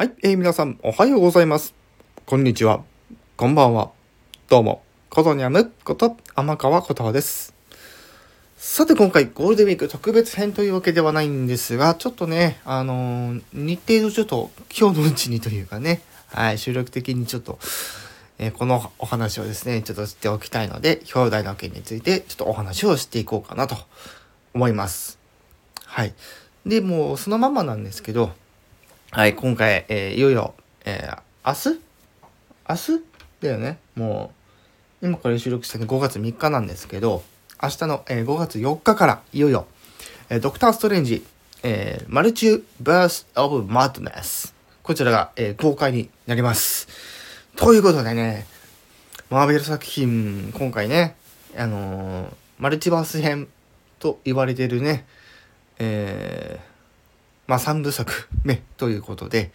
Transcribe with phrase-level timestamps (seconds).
[0.00, 1.74] はい、えー、皆さんおはようございます。
[2.24, 2.82] こんにちは。
[3.36, 3.90] こんばんは。
[4.48, 7.52] どうも、ことにゃむこと天川ことはです。
[8.56, 17.58] さて今回ゴールデンウィーク特別編というわけではないんですが、ちょっとね、あのー日程をちょっと今日のうちにというかね、はい、収録的にちょっと、
[18.38, 23.76] えーこのお話をですね、ちょっとしておきたいので、兄弟の件についてちょっとお話をしていこうかなと
[24.54, 25.18] 思います。
[25.84, 26.14] はい。
[26.64, 28.32] で、もうそのままなんですけど、
[29.12, 31.80] はい、今回、えーいよいよ、えー明日？
[32.68, 33.04] 明日？
[33.40, 33.78] だよね。
[33.96, 34.32] も
[35.02, 37.24] う、今これ収録したの5月3日なんですけど、
[37.60, 39.66] 明日の、えー5月4日から、いよいよ、
[40.28, 41.26] えードクター・ストレンジ、
[41.64, 44.54] えーマルチバース・オブ・マッドネス。
[44.84, 46.86] こちらが、えー公開になります。
[47.56, 48.46] ということでね、
[49.28, 51.16] マーベル作品、今回ね、
[51.56, 53.48] あのマルチバース編
[53.98, 55.04] と言われてるね、
[55.80, 56.70] えー
[57.50, 58.12] まあ3部作
[58.44, 59.50] 目ということで、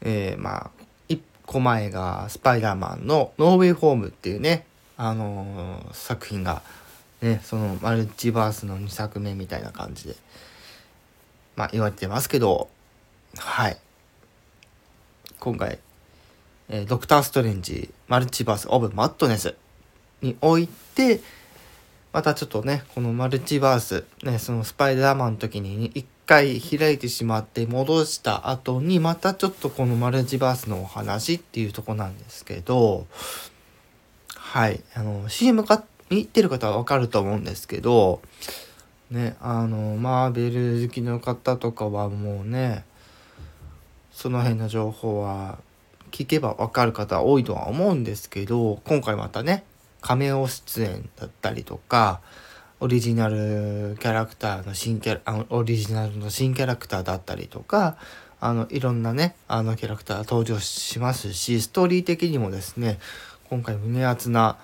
[0.00, 0.70] えーまあ、
[1.08, 6.62] 一個前がスパイダーマンのノーウェイホームっていうね、あのー作品が、
[7.22, 10.16] ね、そのマルチバースの2作目みたいな感じで、
[11.54, 12.68] まあ言われてますけど、
[13.38, 13.76] はい。
[15.38, 15.78] 今回、
[16.68, 19.54] えードクター・ストレンジ、マルチバース・オブ・マットネス
[20.20, 21.20] において、
[22.16, 33.06] またちょっとね、このマルチバース、ね、そのスパイダーマンの時に一回開いてしまって戻した後に、またちょっとこのマルチバースのお話っていうとこなんですけど、
[34.34, 38.22] はい、あの、CM か見てる方はわかると思うんですけど、
[39.10, 42.86] ね、あの、マーベル好きの方とかはもうね、
[44.10, 45.58] その辺の情報は
[46.12, 49.64] 聞けばわかる方多いとは思うんですけど、今回またね、
[50.06, 52.20] カメオ出演だったりとか、
[52.78, 57.96] オリジナルキャラクターの新キャラ、オリジナルの新キャラクターだったりとか、
[58.38, 63.00] あの、いろんなね、あのキャラクター登場しますし、ストーリー的にもですね、
[63.50, 64.58] 今回胸熱な、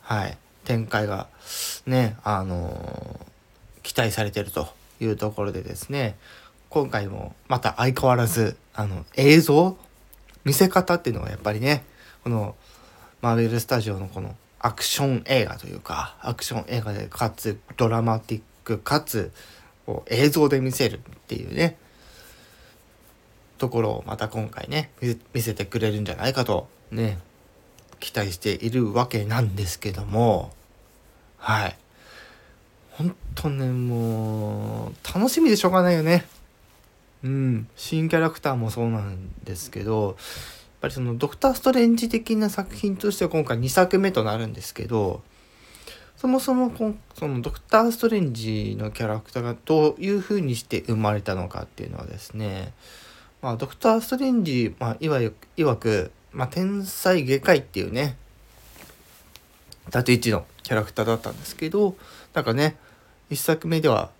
[0.00, 1.26] はい、展開が、
[1.84, 3.32] ね、あのー
[3.82, 4.68] 期待されてると
[5.00, 6.16] いうところでですね、
[6.70, 9.76] 今回もまた相変わらず、あの、映像
[10.44, 11.84] 見せ方っていうのがやっぱりね、
[12.24, 12.54] この、
[13.20, 19.32] マーベルスタジオのこのアクション映画というか、アクション映画でかつドラマティックかつ
[19.86, 21.76] こう映像で見せるっていうね、
[23.58, 24.90] ところをまた今回ね、
[25.34, 27.18] 見せてくれるんじゃないかとね、
[28.00, 30.52] 期待しているわけなんですけども、
[31.38, 31.76] はい。
[32.90, 36.24] 本当ね、もう、楽しみでしょうがないよね。
[37.24, 40.16] うん、新キャラクターもそうなんですけど、
[40.82, 45.22] ぱりそのドクター・ストレンジ的な作品としては今回2作目となるんですけど、
[46.16, 46.72] そもそも
[47.14, 52.72] そのドクター・ストレンジのキャラクターがどういう風にして生まれたのかっていうのはですね、
[53.42, 55.20] まあ、ドクター・ストレンジ、まあ、いわ、
[55.56, 58.16] いわく、まあ、天才外科医っていうね、
[59.86, 61.94] 立ち位置のキャラクターだったんですけど、
[62.34, 62.76] なんかね、
[63.30, 64.10] 一作目では、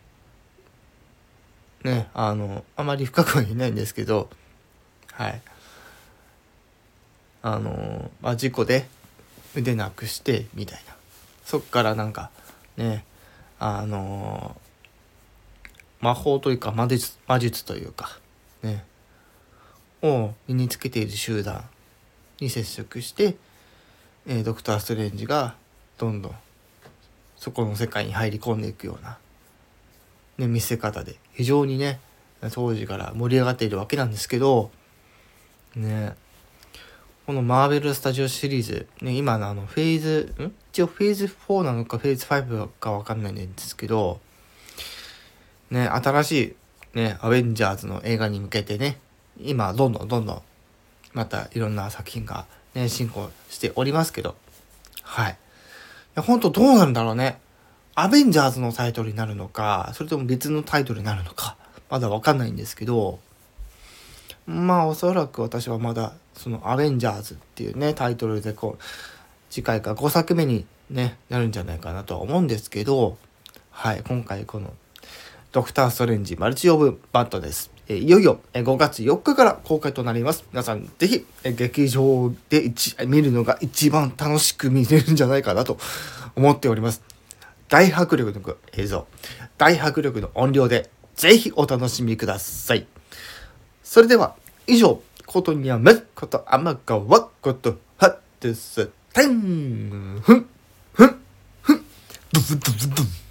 [1.82, 4.30] ね、あの、あまり深くは言えないんですけど、
[5.12, 5.42] はい。
[7.42, 8.86] あの、まあ、事故で
[9.54, 10.94] 腕なくして、みたいな。
[11.44, 12.30] そっからなんか、
[12.76, 13.04] ね、
[13.58, 14.56] あの、
[16.00, 18.18] 魔法というか魔術、魔術というか、
[18.62, 18.84] ね、
[20.02, 21.64] を身につけている集団
[22.40, 23.36] に接触して、
[24.26, 25.54] えードクター・ストレンジが
[25.98, 26.34] どんどん
[27.36, 29.18] そこの世界に入り込んでいくような、
[30.38, 32.00] ね、見せ方で非常にね
[32.52, 34.70] 当時から盛り上がっているわけなんですけど
[35.76, 36.14] ね
[37.24, 40.52] このマーベル・スタジオシリーズ、ね、今のあのフェーズん？
[40.72, 44.20] 一応フェーズ4なのかフェーズ5かわかんないんですけど
[45.70, 46.56] ね新し
[46.94, 48.98] いねアベンジャーズの映画に向けてね
[49.40, 50.42] 今どんどんどんどん
[51.12, 54.34] またいろんな作品がね進行しておりますけど。
[55.02, 55.32] はい。
[55.32, 55.34] い
[56.14, 57.38] や、本当どうなんだろうね。
[57.94, 61.56] アベンジャーズのタイトルになるのか、それとも別のタイトルになるのか、
[61.90, 63.18] まだわかんないんですけど、
[64.46, 68.82] まあおそらく私はまだそのアベンジャーズっていうね、タイトルでこう、
[69.50, 73.16] 次回か5作目にね、なるんじゃないかなとは思うんですけど、
[73.70, 74.72] はい、今回この
[75.52, 77.70] ドクター・ストレンジマルチ・オブ・バットです。
[77.88, 80.44] いよいよ5月4日から公開となります。
[80.52, 82.72] 皆さんぜひ劇場で
[83.06, 85.78] 見るのが一番楽しく見れるんじゃないかなと
[86.36, 87.02] 思っております。
[87.68, 89.06] 大迫力の映像、
[89.58, 92.86] 大迫力の音量でぜひお楽しみください。
[93.92, 94.36] それでは
[94.66, 98.88] 以上、ことにやめこと天川ことはです。
[99.12, 100.18] てん。
[100.22, 100.46] ふん。
[100.94, 101.16] ふん。
[101.60, 101.84] ふん。
[102.32, 103.21] ドゥブドゥブドゥ